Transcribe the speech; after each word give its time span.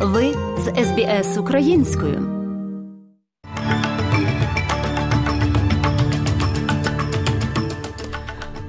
Ви 0.00 0.34
з 0.58 0.84
СБС 0.84 1.38
українською. 1.38 2.28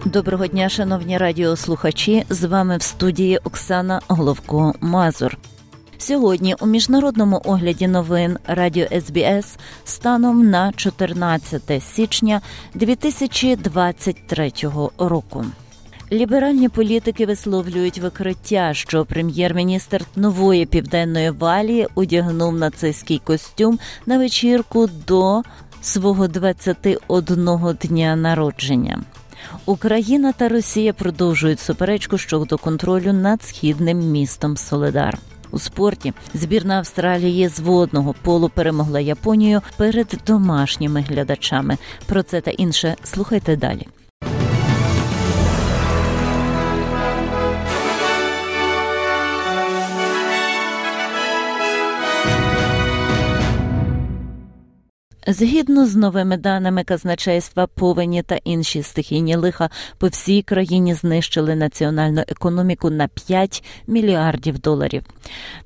Доброго 0.05 0.47
дня, 0.47 0.69
шановні 0.69 1.17
радіослухачі. 1.17 2.23
З 2.29 2.43
вами 2.43 2.77
в 2.77 2.81
студії 2.81 3.37
Оксана 3.37 4.01
Головко 4.07 4.73
Мазур. 4.81 5.37
Сьогодні 5.97 6.55
у 6.59 6.65
міжнародному 6.65 7.41
огляді 7.45 7.87
новин 7.87 8.37
Радіо 8.47 8.87
СБС 9.01 9.57
станом 9.83 10.49
на 10.49 10.71
14 10.71 11.83
січня 11.83 12.41
2023 12.73 14.51
року. 14.97 15.45
Ліберальні 16.11 16.69
політики 16.69 17.25
висловлюють 17.25 17.97
викриття, 17.97 18.73
що 18.73 19.05
прем'єр-міністр 19.05 20.05
нової 20.15 20.65
південної 20.65 21.29
валії 21.29 21.87
одягнув 21.95 22.53
нацистський 22.53 23.21
костюм 23.23 23.79
на 24.05 24.17
вечірку 24.17 24.89
до 25.07 25.41
свого 25.81 26.27
21 26.27 27.77
дня 27.81 28.15
народження. 28.15 28.99
Україна 29.65 30.31
та 30.31 30.49
Росія 30.49 30.93
продовжують 30.93 31.59
суперечку 31.59 32.17
щодо 32.17 32.57
контролю 32.57 33.13
над 33.13 33.43
східним 33.43 33.97
містом 33.99 34.57
Соледар. 34.57 35.17
У 35.51 35.59
спорті 35.59 36.13
збірна 36.33 36.77
Австралії 36.77 37.47
з 37.47 37.59
водного 37.59 38.15
полу 38.21 38.49
перемогла 38.49 38.99
Японію 38.99 39.61
перед 39.77 40.17
домашніми 40.27 41.01
глядачами. 41.01 41.77
Про 42.05 42.23
це 42.23 42.41
та 42.41 42.51
інше 42.51 42.95
слухайте 43.03 43.55
далі. 43.55 43.87
Згідно 55.31 55.85
з 55.85 55.95
новими 55.95 56.37
даними 56.37 56.83
казначейства, 56.83 57.67
повені 57.67 58.23
та 58.23 58.35
інші 58.43 58.83
стихійні 58.83 59.35
лиха 59.35 59.69
по 59.97 60.07
всій 60.07 60.41
країні 60.41 60.93
знищили 60.93 61.55
національну 61.55 62.23
економіку 62.27 62.89
на 62.89 63.07
5 63.07 63.63
мільярдів 63.87 64.59
доларів. 64.59 65.03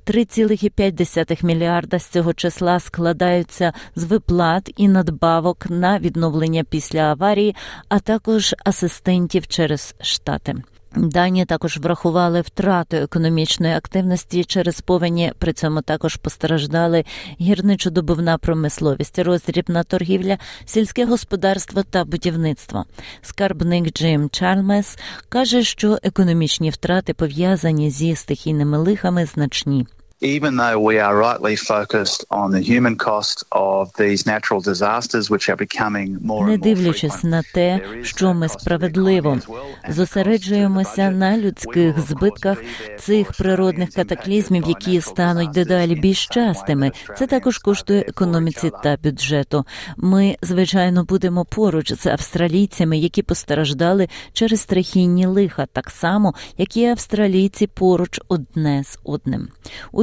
3,5 0.06 1.44
мільярда 1.44 1.98
з 1.98 2.06
цього 2.06 2.34
числа 2.34 2.80
складаються 2.80 3.72
з 3.96 4.04
виплат 4.04 4.72
і 4.76 4.88
надбавок 4.88 5.66
на 5.70 5.98
відновлення 5.98 6.64
після 6.64 7.00
аварії, 7.00 7.56
а 7.88 7.98
також 7.98 8.54
асистентів 8.64 9.46
через 9.46 9.94
штати. 10.00 10.54
Дані 10.96 11.44
також 11.44 11.78
врахували 11.78 12.40
втрату 12.40 12.96
економічної 12.96 13.74
активності 13.74 14.44
через 14.44 14.80
повені. 14.80 15.32
При 15.38 15.52
цьому 15.52 15.82
також 15.82 16.16
постраждали 16.16 17.04
гірничодобувна 17.40 18.38
промисловість, 18.38 19.18
роздрібна 19.18 19.82
торгівля, 19.82 20.38
сільське 20.64 21.04
господарство 21.04 21.82
та 21.82 22.04
будівництво. 22.04 22.84
Скарбник 23.22 23.92
Джим 23.92 24.30
Чармес 24.30 24.98
каже, 25.28 25.62
що 25.62 25.98
економічні 26.02 26.70
втрати 26.70 27.14
пов'язані 27.14 27.90
зі 27.90 28.16
стихійними 28.16 28.78
лихами 28.78 29.26
значні. 29.26 29.86
Even 30.20 30.56
though 30.56 30.78
we 30.78 30.98
are 30.98 31.16
rightly 31.16 31.56
focused 31.56 32.24
on 32.30 32.50
the 32.50 32.60
human 32.60 32.96
cost 32.96 33.44
of 33.52 33.92
these 33.96 34.26
natural 34.26 34.60
disasters, 34.60 35.30
which 35.30 35.48
are 35.48 35.56
becoming 35.56 36.18
more 36.22 36.46
не 36.46 36.58
дивлячись 36.58 37.24
на 37.24 37.42
те, 37.42 37.80
що 38.02 38.34
ми 38.34 38.48
справедливо 38.48 39.38
зосереджуємося 39.88 41.10
на 41.10 41.38
людських 41.38 42.00
збитках 42.00 42.58
цих 43.00 43.32
природних 43.32 43.90
катаклізмів, 43.90 44.64
які 44.68 45.00
стануть 45.00 45.50
дедалі 45.50 45.94
більш 45.94 46.26
частими. 46.26 46.92
Це 47.18 47.26
також 47.26 47.58
коштує 47.58 48.00
економіці 48.00 48.70
та 48.82 48.96
бюджету. 49.04 49.64
Ми 49.96 50.36
звичайно 50.42 51.04
будемо 51.04 51.44
поруч 51.44 51.92
з 51.92 52.06
австралійцями, 52.06 52.98
які 52.98 53.22
постраждали 53.22 54.08
через 54.32 54.60
страхінні 54.60 55.26
лиха, 55.26 55.66
так 55.72 55.90
само 55.90 56.34
як 56.58 56.76
і 56.76 56.86
австралійці 56.86 57.66
поруч 57.66 58.20
одне 58.28 58.84
з 58.84 58.98
одним. 59.04 59.48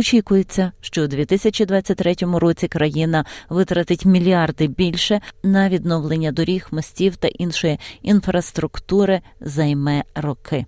Очікується, 0.01 0.71
що 0.81 1.03
у 1.03 1.07
2023 1.07 2.15
році 2.21 2.67
країна 2.67 3.25
витратить 3.49 4.05
мільярди 4.05 4.67
більше 4.67 5.21
на 5.43 5.69
відновлення 5.69 6.31
доріг, 6.31 6.67
мостів 6.71 7.15
та 7.15 7.27
іншої 7.27 7.79
інфраструктури 8.01 9.21
займе 9.41 10.03
роки. 10.15 10.65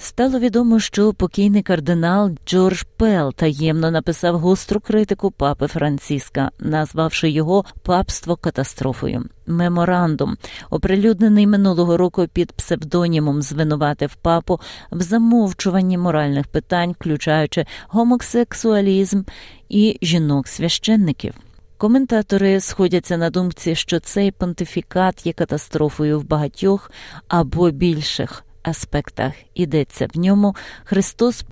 Стало 0.00 0.38
відомо, 0.38 0.80
що 0.80 1.12
покійний 1.12 1.62
кардинал 1.62 2.30
Джордж 2.46 2.82
Пел 2.96 3.34
таємно 3.34 3.90
написав 3.90 4.38
гостру 4.38 4.80
критику 4.80 5.30
папи 5.30 5.66
Франциска, 5.66 6.50
назвавши 6.58 7.30
його 7.30 7.64
папство 7.82 8.36
катастрофою. 8.36 9.24
Меморандум, 9.46 10.36
оприлюднений 10.70 11.46
минулого 11.46 11.96
року 11.96 12.26
під 12.32 12.52
псевдонімом, 12.52 13.42
звинуватив 13.42 14.14
папу 14.14 14.60
в 14.90 15.02
замовчуванні 15.02 15.98
моральних 15.98 16.46
питань, 16.46 16.92
включаючи 16.92 17.66
гомосексуалізм 17.88 19.22
і 19.68 19.98
жінок 20.02 20.48
священників. 20.48 21.34
Коментатори 21.76 22.60
сходяться 22.60 23.16
на 23.16 23.30
думці, 23.30 23.74
що 23.74 24.00
цей 24.00 24.30
понтифікат 24.30 25.26
є 25.26 25.32
катастрофою 25.32 26.20
в 26.20 26.24
багатьох 26.24 26.90
або 27.28 27.70
більших 27.70 28.44
аспектах. 28.62 29.32
Ідеться 29.54 30.08
в 30.14 30.18
ньому 30.18 30.56
Христос 30.84 31.44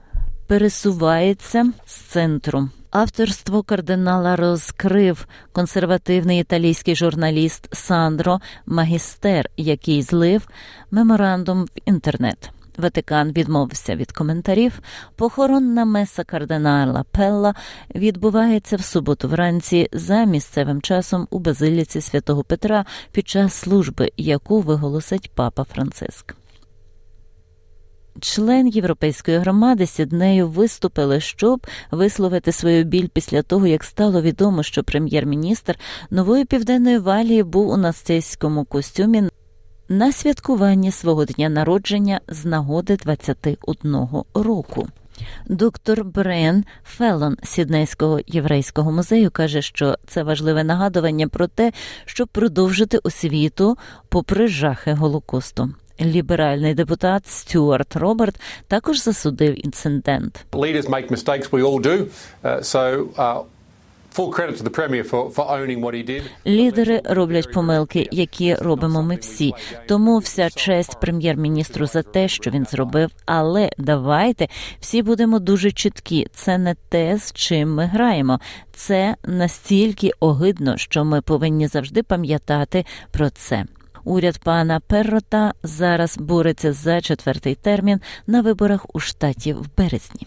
пересувається 0.47 1.73
з 1.87 1.95
центру. 1.95 2.69
Авторство 2.91 3.63
кардинала 3.63 4.37
розкрив 4.37 5.27
консервативний 5.53 6.41
італійський 6.41 6.97
журналіст 6.97 7.69
Сандро 7.73 8.41
Магістер, 8.67 9.51
який 9.57 10.03
злив 10.03 10.49
меморандум 10.91 11.65
в 11.65 11.69
інтернет. 11.85 12.51
Ватикан 12.79 13.33
відмовився 13.33 13.97
від 13.97 14.13
коментарів. 14.13 14.81
Похоронна 15.17 15.85
меса 15.85 16.25
кардинала 16.25 17.05
Пелла 17.11 17.55
відбувається 17.95 18.77
в 18.77 18.83
суботу 18.83 19.29
вранці 19.29 19.89
за 19.93 20.25
місцевим 20.25 20.83
часом 20.83 21.27
у 21.31 21.39
базиліці 21.39 22.01
святого 22.01 22.45
Петра 22.45 22.85
під 23.13 23.29
час 23.29 23.55
служби, 23.55 24.11
яку 24.17 24.61
виголосить 24.61 25.31
папа 25.35 25.65
Франциск. 25.65 26.35
Член 28.21 28.69
європейської 28.69 29.39
громади 29.39 29.87
Сіднею 29.87 30.49
виступили, 30.49 31.21
щоб 31.21 31.67
висловити 31.91 32.53
свою 32.53 32.85
біль 32.85 33.09
після 33.09 33.43
того, 33.43 33.67
як 33.67 33.85
стало 33.85 34.23
відомо, 34.23 34.63
що 34.63 34.85
прем'єр-міністр 34.85 35.79
нової 36.11 36.45
південної 36.45 36.99
валії 36.99 37.43
був 37.43 37.69
у 37.69 37.77
нацистському 37.77 38.65
костюмі 38.65 39.23
на 39.89 40.13
святкуванні 40.13 40.91
свого 40.91 41.25
дня 41.25 41.49
народження 41.49 42.21
з 42.29 42.45
нагоди 42.45 42.97
21 42.97 43.97
року. 44.35 44.89
Доктор 45.47 46.05
Брен 46.05 46.65
Феллон 46.85 47.37
Сіднейського 47.43 48.21
єврейського 48.27 48.93
музею 48.93 49.31
каже, 49.31 49.63
що 49.63 49.97
це 50.07 50.23
важливе 50.23 50.65
нагадування 50.65 51.29
про 51.29 51.47
те, 51.47 51.73
щоб 52.05 52.29
продовжити 52.29 52.99
освіту 52.99 53.77
попри 54.09 54.49
жахи 54.49 54.93
Голокосту. 54.93 55.71
Ліберальний 56.01 56.75
депутат 56.75 57.27
Стюарт 57.27 57.97
Роберт 57.97 58.41
також 58.69 59.03
засудив 59.03 59.67
інцидент. 59.67 60.47
Leaders 60.53 60.91
make 60.91 61.11
mistakes, 61.11 61.51
we 61.51 61.63
all 61.63 61.81
do. 61.81 62.07
Uh, 62.43 62.63
so, 62.63 63.15
uh... 63.15 63.43
Лідери 66.47 67.03
роблять 67.05 67.53
помилки, 67.53 68.09
які 68.13 68.55
робимо 68.55 69.03
ми 69.03 69.17
всі. 69.17 69.55
Тому 69.89 70.19
вся 70.19 70.51
честь 70.51 71.01
прем'єр-міністру 71.01 71.87
за 71.87 72.03
те, 72.03 72.29
що 72.29 72.51
він 72.51 72.65
зробив. 72.65 73.11
Але 73.27 73.71
давайте 73.79 74.49
всі 74.81 75.03
будемо 75.03 75.39
дуже 75.39 75.73
чіткі. 75.73 76.27
Це 76.35 76.59
не 76.59 76.75
те, 76.89 77.19
з 77.19 77.33
чим 77.33 77.75
ми 77.75 77.85
граємо. 77.85 78.41
Це 78.73 79.17
настільки 79.25 80.11
огидно, 80.21 80.77
що 80.77 81.05
ми 81.05 81.21
повинні 81.21 81.67
завжди 81.67 82.03
пам'ятати 82.03 82.85
про 83.11 83.31
це. 83.31 83.65
Уряд 84.07 84.39
пана 84.39 84.81
Перрота 84.81 85.53
зараз 85.63 86.19
бореться 86.19 86.73
за 86.73 87.01
четвертий 87.01 87.55
термін 87.55 88.01
на 88.27 88.41
виборах 88.41 88.87
у 88.95 89.01
штаті 89.01 89.53
в 89.53 89.67
березні. 89.77 90.27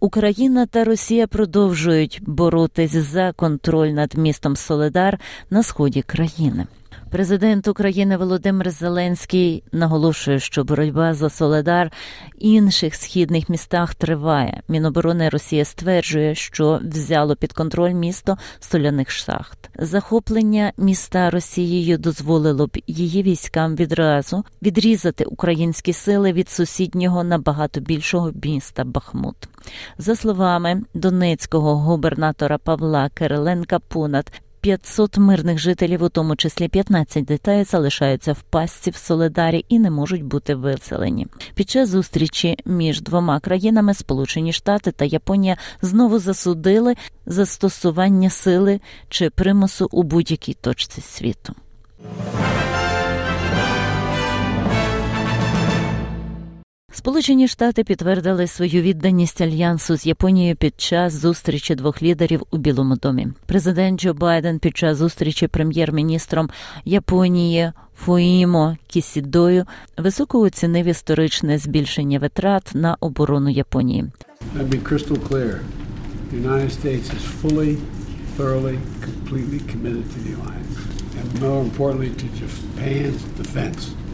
Україна 0.00 0.66
та 0.66 0.84
Росія 0.84 1.26
продовжують 1.26 2.20
боротись 2.22 2.92
за 2.92 3.32
контроль 3.32 3.88
над 3.88 4.18
містом 4.18 4.56
Соледар 4.56 5.18
на 5.50 5.62
сході 5.62 6.02
країни. 6.02 6.66
Президент 7.10 7.68
України 7.68 8.16
Володимир 8.16 8.70
Зеленський 8.70 9.64
наголошує, 9.72 10.40
що 10.40 10.64
боротьба 10.64 11.14
за 11.14 11.30
Соледар 11.30 11.92
інших 12.38 12.94
східних 12.94 13.48
містах 13.48 13.94
триває. 13.94 14.62
Міноборони 14.68 15.28
Росія 15.28 15.64
стверджує, 15.64 16.34
що 16.34 16.80
взяло 16.82 17.36
під 17.36 17.52
контроль 17.52 17.92
місто 17.92 18.38
соляних 18.60 19.10
шахт. 19.10 19.70
Захоплення 19.78 20.72
міста 20.76 21.30
Росією 21.30 21.98
дозволило 21.98 22.66
б 22.66 22.76
її 22.86 23.22
військам 23.22 23.76
відразу 23.76 24.44
відрізати 24.62 25.24
українські 25.24 25.92
сили 25.92 26.32
від 26.32 26.48
сусіднього 26.48 27.24
набагато 27.24 27.80
більшого 27.80 28.32
міста 28.44 28.84
Бахмут. 28.84 29.36
За 29.98 30.16
словами 30.16 30.82
донецького 30.94 31.76
губернатора 31.76 32.58
Павла 32.58 33.08
Кириленка, 33.14 33.78
понад 33.78 34.32
500 34.60 35.18
мирних 35.18 35.58
жителів, 35.58 36.02
у 36.02 36.08
тому 36.08 36.36
числі 36.36 36.68
15 36.68 37.24
дітей, 37.24 37.64
залишаються 37.64 38.32
в 38.32 38.42
пастці 38.42 38.90
в 38.90 38.96
Соледарі 38.96 39.64
і 39.68 39.78
не 39.78 39.90
можуть 39.90 40.22
бути 40.24 40.54
виселені. 40.54 41.26
Під 41.54 41.70
час 41.70 41.88
зустрічі 41.88 42.56
між 42.64 43.02
двома 43.02 43.40
країнами 43.40 43.94
Сполучені 43.94 44.52
Штати 44.52 44.90
та 44.90 45.04
Японія 45.04 45.56
знову 45.82 46.18
засудили 46.18 46.94
застосування 47.26 48.30
сили 48.30 48.80
чи 49.08 49.30
примусу 49.30 49.88
у 49.90 50.02
будь-якій 50.02 50.54
точці 50.54 51.00
світу. 51.00 51.54
Сполучені 56.98 57.48
Штати 57.48 57.84
підтвердили 57.84 58.46
свою 58.46 58.82
відданість 58.82 59.40
альянсу 59.40 59.96
з 59.96 60.06
Японією 60.06 60.56
під 60.56 60.80
час 60.80 61.12
зустрічі 61.12 61.74
двох 61.74 62.02
лідерів 62.02 62.42
у 62.50 62.58
Білому 62.58 62.96
домі. 62.96 63.28
Президент 63.46 64.00
Джо 64.00 64.14
Байден 64.14 64.58
під 64.58 64.76
час 64.76 64.96
зустрічі 64.96 65.48
прем'єр-міністром 65.48 66.50
Японії 66.84 67.72
Фуїмо 67.96 68.76
Кісідою 68.86 69.64
високо 69.96 70.40
оцінив 70.40 70.86
історичне 70.86 71.58
збільшення 71.58 72.18
витрат 72.18 72.70
на 72.74 72.96
оборону 73.00 73.50
Японії. 73.50 74.04
And 83.56 84.07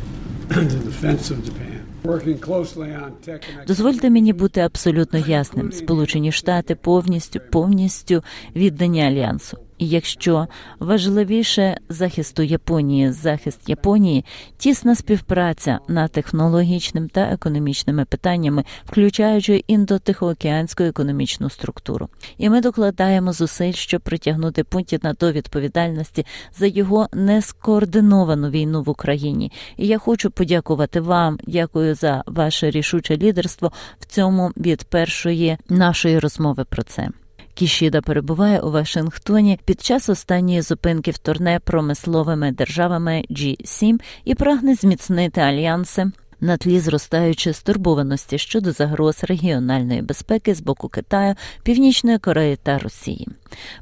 Дозвольте 3.67 4.11
мені 4.11 4.33
бути 4.33 4.61
абсолютно 4.61 5.19
ясним. 5.19 5.73
Сполучені 5.73 6.33
Штати 6.33 6.75
повністю 6.75 7.41
повністю 7.51 8.23
віддані 8.57 9.03
альянсу. 9.03 9.59
І 9.79 9.89
якщо 9.89 10.47
важливіше 10.79 11.77
захисту 11.89 12.43
Японії, 12.43 13.13
захист 13.13 13.61
Японії, 13.69 14.25
тісна 14.57 14.95
співпраця 14.95 15.79
над 15.89 16.13
технологічним 16.13 17.09
та 17.09 17.21
економічними 17.21 18.05
питаннями, 18.05 18.65
включаючи 18.85 19.65
індотихоокеанську 19.67 20.83
економічну 20.83 21.51
структуру, 21.51 22.09
і 22.39 22.51
ми 22.51 22.61
докладаємо 22.61 23.33
зусиль, 23.33 23.73
щоб 23.73 24.01
притягнути 24.01 24.65
Путіна 24.65 25.15
до 25.21 25.33
відповідальності 25.33 26.27
за 26.59 26.67
його 26.67 27.09
нескоординовану 27.13 28.51
війну 28.51 28.83
в 28.83 28.89
Україні. 28.89 29.53
І 29.77 29.87
я 29.87 29.99
хочу 29.99 30.31
подякувати 30.31 31.01
вам. 31.01 31.39
Дякую 31.47 31.95
за 31.95 32.23
ваше 32.27 32.71
рішуче 32.71 33.17
лідерство 33.17 33.73
в 34.01 34.07
цьому 34.07 34.51
від 34.57 34.85
першої 34.85 35.57
нашої 35.69 36.19
розмови 36.19 36.65
про 36.65 36.83
це. 36.83 37.09
Кішіда 37.55 38.01
перебуває 38.01 38.61
у 38.61 38.71
Вашингтоні 38.71 39.61
під 39.65 39.81
час 39.81 40.09
останньої 40.09 40.63
зупинки 40.63 41.11
в 41.11 41.19
турне 41.19 41.61
промисловими 41.65 42.53
державами 42.53 43.25
G7 43.31 44.01
і 44.25 44.35
прагне 44.35 44.75
зміцнити 44.75 45.41
альянси 45.41 46.11
на 46.41 46.57
тлі 46.57 46.81
зростаючої 46.81 47.55
стурбованості 47.55 48.39
щодо 48.39 48.73
загроз 48.73 49.25
регіональної 49.25 50.03
безпеки 50.03 50.55
з 50.55 50.61
боку 50.61 50.89
Китаю, 50.89 51.35
Північної 51.63 52.19
Кореї 52.19 52.57
та 52.57 52.79
Росії. 52.79 53.29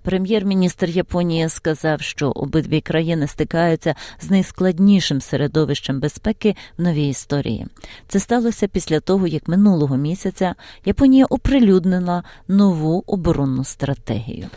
Прем'єр-міністр 0.03 0.89
Японії 0.89 1.49
сказав, 1.49 2.01
що 2.01 2.31
обидві 2.31 2.81
країни 2.81 3.27
стикаються 3.27 3.95
з 4.21 4.31
найскладнішим 4.31 5.21
середовищем 5.21 6.01
безпеки 6.01 6.57
в 6.79 6.83
новій 6.83 7.09
історії. 7.09 7.67
Це 8.09 8.21
сталося 8.21 8.69
після 8.69 9.01
того, 9.01 9.27
як 9.27 9.49
минулого 9.49 9.97
місяця 9.97 10.55
Японія 10.85 11.27
оприлюднила 11.27 12.23
нову 12.49 13.05
оборонну 13.07 13.65
стратегію. 13.65 14.49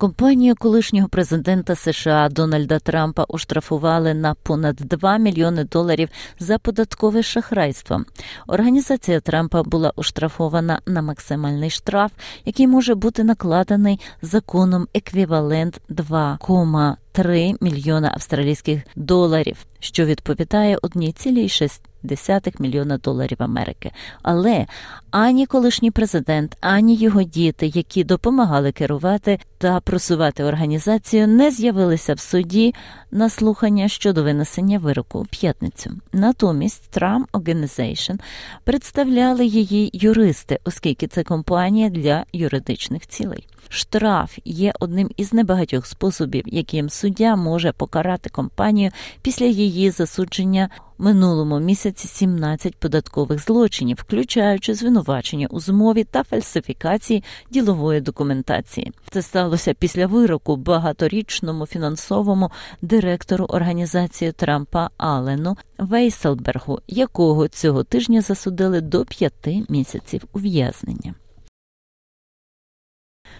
Компанію 0.00 0.54
колишнього 0.56 1.08
президента 1.08 1.74
США 1.74 2.28
Дональда 2.28 2.78
Трампа 2.78 3.24
оштрафували 3.28 4.14
на 4.14 4.34
понад 4.34 4.76
2 4.76 5.18
мільйони 5.18 5.64
доларів 5.64 6.08
за 6.38 6.58
податкове 6.58 7.22
шахрайство. 7.22 8.04
Організація 8.46 9.20
Трампа 9.20 9.62
була 9.62 9.92
оштрафована 9.96 10.80
на 10.86 11.02
максимальний 11.02 11.70
штраф, 11.70 12.12
який 12.44 12.66
може 12.66 12.94
бути 12.94 13.24
накладений 13.24 14.00
законом 14.22 14.86
еквівалент 14.94 15.80
2,3 15.90 16.96
3 17.12 17.54
мільйона 17.60 18.10
австралійських 18.14 18.82
доларів, 18.96 19.56
що 19.80 20.04
відповідає 20.04 20.76
1,6 20.76 22.60
мільйона 22.62 22.98
доларів 22.98 23.36
Америки. 23.40 23.90
Але 24.22 24.66
ані 25.10 25.46
колишній 25.46 25.90
президент, 25.90 26.56
ані 26.60 26.94
його 26.94 27.22
діти, 27.22 27.66
які 27.66 28.04
допомагали 28.04 28.72
керувати 28.72 29.38
та 29.58 29.80
просувати 29.80 30.44
організацію, 30.44 31.28
не 31.28 31.50
з'явилися 31.50 32.14
в 32.14 32.20
суді 32.20 32.74
на 33.10 33.28
слухання 33.28 33.88
щодо 33.88 34.22
винесення 34.22 34.78
вироку 34.78 35.18
у 35.18 35.24
п'ятницю. 35.24 35.90
Натомість 36.12 36.98
Trump 36.98 37.24
Organization 37.32 38.18
представляли 38.64 39.46
її 39.46 39.90
юристи, 39.92 40.58
оскільки 40.64 41.06
це 41.06 41.22
компанія 41.22 41.88
для 41.88 42.24
юридичних 42.32 43.06
цілей. 43.06 43.46
Штраф 43.72 44.38
є 44.44 44.72
одним 44.80 45.10
із 45.16 45.32
небагатьох 45.32 45.86
способів, 45.86 46.44
яким 46.46 46.90
суддя 47.00 47.36
може 47.36 47.72
покарати 47.72 48.30
компанію 48.30 48.90
після 49.22 49.46
її 49.46 49.90
засудження 49.90 50.68
минулому 50.98 51.60
місяці 51.60 52.08
17 52.08 52.76
податкових 52.76 53.44
злочинів, 53.44 53.98
включаючи 54.00 54.74
звинувачення 54.74 55.46
у 55.50 55.60
змові 55.60 56.04
та 56.04 56.22
фальсифікації 56.22 57.24
ділової 57.50 58.00
документації. 58.00 58.92
Це 59.10 59.22
сталося 59.22 59.74
після 59.74 60.06
вироку 60.06 60.56
багаторічному 60.56 61.66
фінансовому 61.66 62.50
директору 62.82 63.44
організації 63.44 64.32
Трампа 64.32 64.90
Алену 64.96 65.56
Вейселбергу, 65.78 66.78
якого 66.88 67.48
цього 67.48 67.84
тижня 67.84 68.20
засудили 68.20 68.80
до 68.80 69.04
п'яти 69.04 69.64
місяців 69.68 70.24
ув'язнення. 70.32 71.14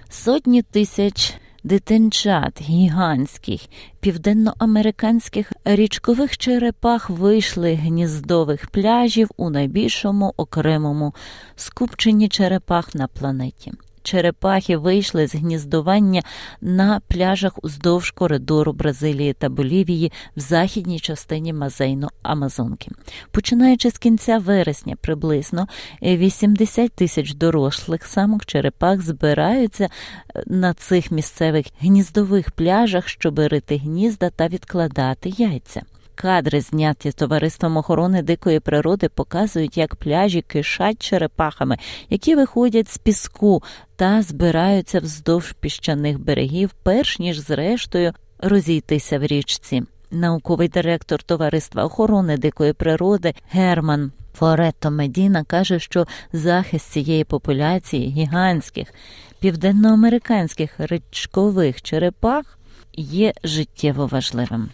Сотні 0.08 0.62
тисяч 0.62 1.40
дитинчат 1.64 2.62
гігантських 2.62 3.60
південноамериканських 4.00 5.52
річкових 5.64 6.38
черепах 6.38 7.10
вийшли 7.10 7.74
гніздових 7.74 8.66
пляжів 8.66 9.28
у 9.36 9.50
найбільшому 9.50 10.34
окремому 10.36 11.14
скупченні 11.56 12.28
черепах 12.28 12.94
на 12.94 13.06
планеті 13.06 13.72
черепахи 14.02 14.76
вийшли 14.76 15.26
з 15.26 15.34
гніздування 15.34 16.22
на 16.60 17.00
пляжах 17.08 17.52
уздовж 17.62 18.10
коридору 18.10 18.72
Бразилії 18.72 19.32
та 19.32 19.48
Болівії 19.48 20.12
в 20.36 20.40
західній 20.40 21.00
частині 21.00 21.52
мазейну 21.52 22.08
Амазонки. 22.22 22.90
Починаючи 23.30 23.90
з 23.90 23.98
кінця 23.98 24.38
вересня, 24.38 24.96
приблизно 25.00 25.68
80 26.02 26.92
тисяч 26.92 27.34
дорослих 27.34 28.06
самок 28.06 28.46
черепах 28.46 29.00
збираються 29.00 29.84
е, 29.84 30.42
на 30.46 30.74
цих 30.74 31.10
місцевих 31.10 31.66
гніздових 31.80 32.50
пляжах, 32.50 33.08
щоб 33.08 33.38
рити 33.38 33.76
гнізда 33.76 34.30
та 34.30 34.48
відкладати 34.48 35.28
яйця. 35.28 35.82
Кадри, 36.20 36.60
зняті 36.60 37.12
товариством 37.12 37.76
охорони 37.76 38.22
дикої 38.22 38.60
природи, 38.60 39.08
показують, 39.08 39.76
як 39.76 39.96
пляжі 39.96 40.42
кишать 40.42 41.02
черепахами, 41.02 41.78
які 42.10 42.34
виходять 42.34 42.88
з 42.88 42.98
піску 42.98 43.62
та 43.96 44.22
збираються 44.22 45.00
вздовж 45.00 45.52
піщаних 45.52 46.18
берегів, 46.18 46.70
перш 46.82 47.18
ніж 47.18 47.38
зрештою 47.38 48.12
розійтися 48.38 49.18
в 49.18 49.26
річці. 49.26 49.82
Науковий 50.10 50.68
директор 50.68 51.22
Товариства 51.22 51.84
охорони 51.84 52.36
дикої 52.36 52.72
природи 52.72 53.34
Герман 53.50 54.12
Флоретто 54.34 54.90
Медіна 54.90 55.44
каже, 55.44 55.78
що 55.78 56.06
захист 56.32 56.90
цієї 56.90 57.24
популяції 57.24 58.08
гігантських 58.08 58.94
південноамериканських 59.38 60.74
річкових 60.78 61.82
черепах 61.82 62.58
є 62.96 63.32
життєво 63.44 64.06
важливим. 64.06 64.68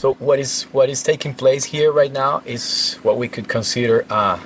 So 0.00 0.14
what 0.28 0.38
is 0.38 0.52
what 0.72 0.88
is 0.94 1.02
taking 1.02 1.34
place 1.42 1.64
here 1.64 1.90
right 2.00 2.12
now 2.12 2.42
is 2.56 2.64
what 3.02 3.16
we 3.22 3.28
could 3.28 3.48
consider 3.48 4.04
a 4.08 4.38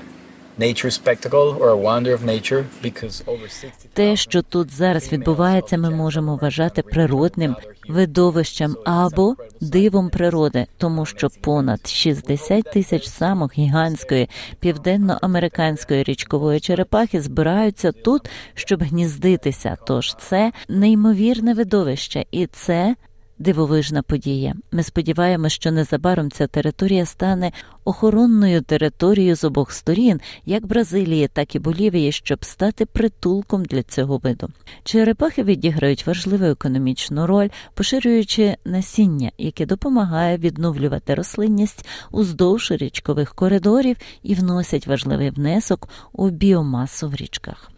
те, 3.93 4.17
що 4.17 4.43
тут 4.43 4.71
зараз 4.71 5.13
відбувається, 5.13 5.79
ми 5.79 5.91
можемо 5.91 6.37
вважати 6.37 6.83
природним 6.83 7.57
видовищем 7.89 8.77
або 8.85 9.37
дивом 9.61 10.11
природи, 10.11 10.67
тому 10.79 11.07
що 11.07 11.29
понад 11.41 11.87
60 11.87 12.65
тисяч 12.65 13.09
самок 13.09 13.59
гігантської 13.59 14.29
південноамериканської 14.61 16.03
річкової 16.03 16.61
черепахи 16.61 17.21
збираються 17.21 17.93
тут, 17.93 18.31
щоб 18.55 18.83
гніздитися. 18.83 19.77
Тож 19.87 20.15
це 20.15 20.53
неймовірне 20.69 21.55
видовище, 21.55 22.25
і 22.31 22.47
це 22.47 22.97
дивовижна 23.41 24.03
подія. 24.03 24.55
Ми 24.73 24.83
сподіваємося, 24.83 25.55
що 25.55 25.71
незабаром 25.73 26.31
ця 26.31 26.47
територія 26.47 27.07
стане 27.07 27.53
охоронною 27.85 28.61
територією 28.61 29.37
з 29.37 29.45
обох 29.45 29.73
сторін, 29.73 30.21
як 30.47 30.67
Бразилії, 30.67 31.29
так 31.29 31.55
і 31.55 31.59
Болівії, 31.59 32.13
щоб 32.13 32.45
стати 32.45 32.87
притулком 32.87 33.65
для 33.65 33.83
цього 33.83 34.19
виду. 34.19 34.49
Черепахи 34.85 35.43
відіграють 35.43 36.07
важливу 36.07 36.45
економічну 36.45 37.27
роль, 37.27 37.49
поширюючи 37.75 38.57
насіння, 38.65 39.31
яке 39.39 39.67
допомагає 39.67 40.37
відновлювати 40.37 41.15
рослинність 41.15 41.87
уздовж 42.11 42.71
річкових 42.71 43.35
коридорів 43.35 43.97
і 44.23 44.35
вносять 44.35 44.87
важливий 44.87 45.31
внесок 45.31 45.89
у 46.13 46.31
біомасу 46.31 47.09
в 47.09 47.15
річках. 47.15 47.71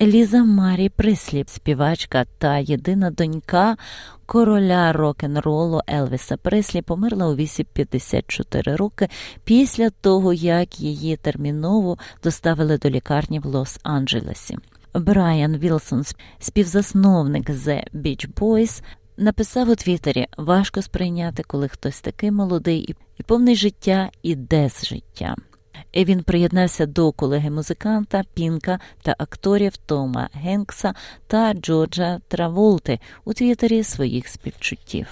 Еліза 0.00 0.44
Марі 0.44 0.88
Присліп, 0.88 1.48
співачка 1.48 2.26
та 2.38 2.58
єдина 2.58 3.10
донька 3.10 3.76
короля 4.26 4.92
рок-н-ролу 4.92 5.80
Елвіса 5.90 6.36
Преслі, 6.36 6.82
померла 6.82 7.28
у 7.28 7.34
вісі 7.34 7.64
54 7.64 8.76
роки 8.76 9.08
після 9.44 9.90
того, 9.90 10.32
як 10.32 10.80
її 10.80 11.16
терміново 11.16 11.98
доставили 12.24 12.78
до 12.78 12.90
лікарні 12.90 13.40
в 13.40 13.46
Лос-Анджелесі. 13.46 14.58
Брайан 14.94 15.56
Вілсон, 15.56 16.04
співзасновник 16.38 17.50
The 17.50 17.82
Beach 17.94 18.32
Boys, 18.34 18.82
написав 19.16 19.68
у 19.68 19.74
Твіттері 19.74 20.26
важко 20.36 20.82
сприйняти, 20.82 21.42
коли 21.42 21.68
хтось 21.68 22.00
такий 22.00 22.30
молодий 22.30 22.94
і 23.18 23.22
повний 23.22 23.56
життя 23.56 24.10
іде 24.22 24.70
з 24.70 24.86
життя. 24.86 25.36
Він 25.94 26.22
приєднався 26.22 26.86
до 26.86 27.12
колеги 27.12 27.50
музиканта, 27.50 28.24
Пінка 28.34 28.80
та 29.02 29.14
акторів 29.18 29.76
Тома 29.76 30.28
Генкса 30.32 30.94
та 31.26 31.54
Джорджа 31.54 32.20
Траволти 32.28 33.00
у 33.24 33.32
твіттері 33.32 33.84
своїх 33.84 34.28
співчуттів. 34.28 35.06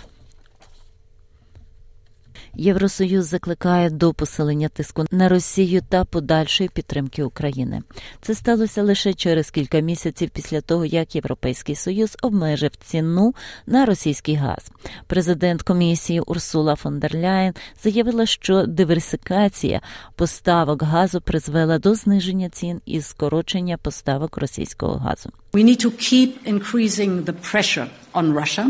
Євросоюз 2.59 3.27
закликає 3.27 3.91
до 3.91 4.15
посилення 4.15 4.69
тиску 4.69 5.05
на 5.11 5.29
Росію 5.29 5.83
та 5.89 6.05
подальшої 6.05 6.71
підтримки 6.75 7.23
України. 7.23 7.83
Це 8.21 8.35
сталося 8.35 8.83
лише 8.83 9.15
через 9.15 9.51
кілька 9.51 9.81
місяців 9.81 10.31
після 10.31 10.61
того, 10.61 10.85
як 10.85 11.15
Європейський 11.15 11.75
Союз 11.75 12.17
обмежив 12.23 12.71
ціну 12.77 13.35
на 13.67 13.87
російський 13.87 14.35
газ. 14.35 14.71
Президент 15.07 15.63
комісії 15.63 16.21
Урсула 16.21 16.77
фон 16.77 16.99
дер 16.99 17.15
Ляєн 17.15 17.55
заявила, 17.83 18.27
що 18.27 18.67
диверсикація 18.67 19.81
поставок 20.15 20.83
газу 20.83 21.21
призвела 21.21 21.79
до 21.79 21.95
зниження 21.95 22.49
цін 22.49 22.81
і 22.87 23.01
скорочення 23.01 23.77
поставок 23.77 24.39
російського 24.39 24.97
газу. 24.97 25.31
We 25.53 25.65
need 25.65 25.87
to 25.87 25.91
keep 25.91 26.33
increasing 26.47 27.25
the 27.25 27.35
pressure 27.53 27.87
on 28.15 28.35
Russia. 28.35 28.67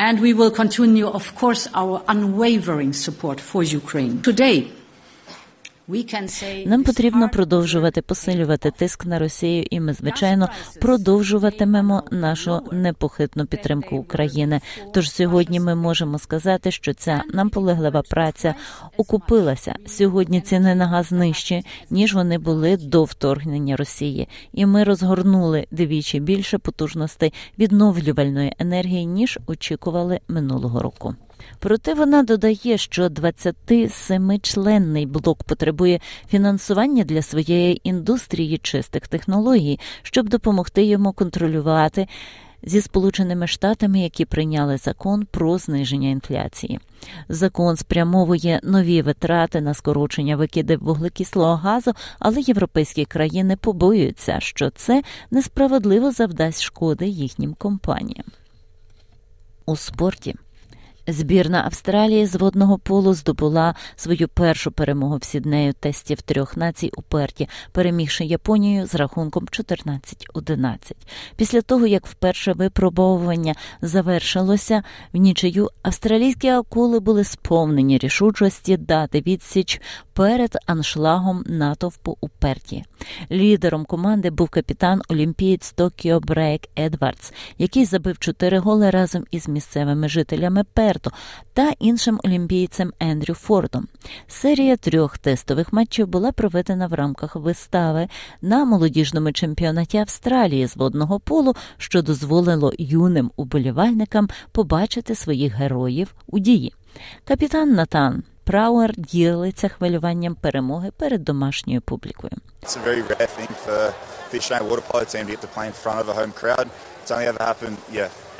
And 0.00 0.18
we 0.18 0.32
will 0.32 0.50
continue, 0.50 1.06
of 1.06 1.34
course, 1.34 1.68
our 1.74 2.02
unwavering 2.08 2.94
support 2.94 3.38
for 3.38 3.62
Ukraine. 3.62 4.22
Today, 4.22 4.72
нам 6.66 6.84
потрібно 6.84 7.28
продовжувати 7.28 8.02
посилювати 8.02 8.70
тиск 8.70 9.06
на 9.06 9.18
Росію, 9.18 9.64
і 9.70 9.80
ми, 9.80 9.92
звичайно, 9.92 10.48
продовжуватимемо 10.80 12.02
нашу 12.10 12.60
непохитну 12.72 13.46
підтримку 13.46 13.96
України. 13.96 14.60
Тож 14.94 15.12
сьогодні 15.12 15.60
ми 15.60 15.74
можемо 15.74 16.18
сказати, 16.18 16.70
що 16.70 16.94
ця 16.94 17.22
наполеглива 17.34 18.02
праця 18.02 18.54
окупилася. 18.96 19.74
Сьогодні 19.86 20.40
ціни 20.40 20.74
на 20.74 20.86
газ 20.86 21.12
нижчі 21.12 21.64
ніж 21.90 22.14
вони 22.14 22.38
були 22.38 22.76
до 22.76 23.04
вторгнення 23.04 23.76
Росії, 23.76 24.28
і 24.52 24.66
ми 24.66 24.84
розгорнули 24.84 25.66
двічі 25.70 26.20
більше 26.20 26.58
потужностей 26.58 27.32
відновлювальної 27.58 28.52
енергії 28.58 29.06
ніж 29.06 29.38
очікували 29.46 30.20
минулого 30.28 30.80
року. 30.80 31.14
Проте 31.58 31.94
вона 31.94 32.22
додає, 32.22 32.78
що 32.78 33.08
27-членний 33.08 35.06
блок 35.06 35.44
потребує 35.44 36.00
фінансування 36.28 37.04
для 37.04 37.22
своєї 37.22 37.88
індустрії 37.88 38.58
чистих 38.58 39.08
технологій, 39.08 39.78
щоб 40.02 40.28
допомогти 40.28 40.84
йому 40.84 41.12
контролювати. 41.12 42.06
Зі 42.62 42.80
Сполученими 42.80 43.46
Штатами, 43.46 44.00
які 44.00 44.24
прийняли 44.24 44.76
закон 44.76 45.26
про 45.30 45.58
зниження 45.58 46.08
інфляції, 46.08 46.80
закон 47.28 47.76
спрямовує 47.76 48.60
нові 48.62 49.02
витрати 49.02 49.60
на 49.60 49.74
скорочення 49.74 50.36
викидів 50.36 50.80
вуглекислого 50.82 51.54
газу, 51.54 51.92
але 52.18 52.40
європейські 52.40 53.04
країни 53.04 53.56
побоюються, 53.56 54.40
що 54.40 54.70
це 54.70 55.02
несправедливо 55.30 56.12
завдасть 56.12 56.62
шкоди 56.62 57.06
їхнім 57.06 57.54
компаніям 57.54 58.24
у 59.66 59.76
спорті. 59.76 60.34
Збірна 61.06 61.62
Австралії 61.64 62.26
з 62.26 62.34
водного 62.34 62.78
полу 62.78 63.14
здобула 63.14 63.74
свою 63.96 64.28
першу 64.28 64.70
перемогу 64.70 65.16
в 65.16 65.24
сіднею 65.24 65.72
тестів 65.72 66.22
трьох 66.22 66.56
націй 66.56 66.90
у 66.96 67.02
Перті, 67.02 67.48
перемігши 67.72 68.24
Японію 68.24 68.86
з 68.86 68.94
рахунком 68.94 69.44
14-11. 69.44 70.76
Після 71.36 71.60
того, 71.60 71.86
як 71.86 72.06
вперше 72.06 72.52
випробовування 72.52 73.54
завершилося 73.82 74.82
в 75.12 75.16
нічию, 75.16 75.68
австралійські 75.82 76.48
акули 76.48 77.00
були 77.00 77.24
сповнені 77.24 77.98
рішучості 77.98 78.76
дати 78.76 79.20
відсіч 79.20 79.80
перед 80.12 80.58
аншлагом 80.66 81.44
натовпу 81.46 82.16
у 82.20 82.28
Перті. 82.28 82.84
Лідером 83.30 83.84
команди 83.84 84.30
був 84.30 84.48
капітан 84.48 85.02
олімпієць 85.08 85.72
Токіо 85.72 86.20
Брейк 86.20 86.62
Едвардс, 86.78 87.32
який 87.58 87.84
забив 87.84 88.18
чотири 88.18 88.58
голи 88.58 88.90
разом 88.90 89.24
із 89.30 89.48
місцевими 89.48 90.08
жителями 90.08 90.64
Перту 90.90 91.10
та 91.52 91.72
іншим 91.78 92.20
олімпійцем 92.24 92.92
Ендрю 93.00 93.34
Фордом. 93.34 93.88
Серія 94.28 94.76
трьох 94.76 95.18
тестових 95.18 95.72
матчів 95.72 96.06
була 96.06 96.32
проведена 96.32 96.86
в 96.86 96.92
рамках 96.92 97.36
вистави 97.36 98.08
на 98.42 98.64
молодіжному 98.64 99.32
чемпіонаті 99.32 99.98
Австралії 99.98 100.66
з 100.66 100.76
водного 100.76 101.20
полу, 101.20 101.54
що 101.78 102.02
дозволило 102.02 102.72
юним 102.78 103.30
уболівальникам 103.36 104.28
побачити 104.52 105.14
своїх 105.14 105.54
героїв 105.54 106.14
у 106.26 106.38
дії. 106.38 106.74
Капітан 107.24 107.74
Натан 107.74 108.22
Прауер 108.44 108.94
ділиться 108.96 109.68
хвилюванням 109.68 110.34
перемоги 110.34 110.90
перед 110.96 111.24
домашньою 111.24 111.80
публікою. 111.80 112.32
It's 112.62 112.76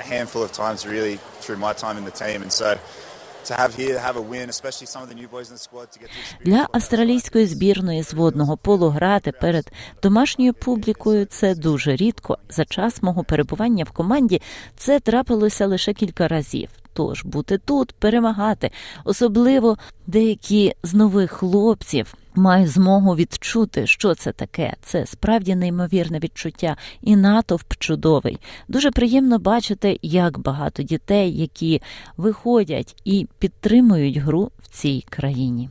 a 0.00 0.06
handful 0.14 0.42
of 0.42 0.50
times 0.62 0.78
really 0.94 1.14
through 1.42 1.58
my 1.66 1.72
time 1.84 1.96
in 2.00 2.04
the 2.10 2.16
team, 2.24 2.38
and 2.42 2.52
so 2.62 2.70
Для 6.44 6.66
австралійської 6.72 7.46
збірної 7.46 8.02
з 8.02 8.14
водного 8.14 8.56
полу 8.56 8.88
грати 8.88 9.32
перед 9.32 9.72
домашньою 10.02 10.54
публікою 10.54 11.24
це 11.24 11.54
дуже 11.54 11.96
рідко. 11.96 12.38
За 12.48 12.64
час 12.64 13.02
мого 13.02 13.24
перебування 13.24 13.84
в 13.84 13.90
команді 13.90 14.42
це 14.76 15.00
трапилося 15.00 15.66
лише 15.66 15.92
кілька 15.92 16.28
разів. 16.28 16.68
Тож 16.92 17.24
бути 17.24 17.58
тут, 17.58 17.92
перемагати, 17.92 18.70
особливо 19.04 19.76
деякі 20.06 20.72
з 20.82 20.94
нових 20.94 21.30
хлопців 21.30 22.14
мають 22.34 22.70
змогу 22.70 23.16
відчути, 23.16 23.86
що 23.86 24.14
це 24.14 24.32
таке. 24.32 24.76
Це 24.82 25.06
справді 25.06 25.54
неймовірне 25.54 26.18
відчуття, 26.18 26.76
і 27.02 27.16
натовп 27.16 27.72
чудовий. 27.78 28.38
Дуже 28.68 28.90
приємно 28.90 29.38
бачити, 29.38 29.98
як 30.02 30.38
багато 30.38 30.82
дітей, 30.82 31.40
які 31.40 31.82
виходять 32.16 32.96
і 33.04 33.26
підтримують 33.38 34.16
гру 34.16 34.50
в 34.58 34.68
цій 34.68 35.04
країні. 35.10 35.70